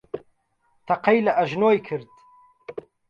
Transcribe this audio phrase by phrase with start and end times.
[0.87, 2.09] تەقەی لە ئەژنۆی کرد.